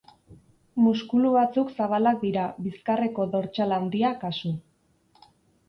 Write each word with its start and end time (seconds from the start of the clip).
Muskulu 0.85 1.33
batzuk 1.35 1.69
zabalak 1.75 2.17
dira 2.25 2.47
bizkarreko 2.69 3.29
dortsal 3.37 3.79
handia 3.81 4.15
kasu. 4.27 4.55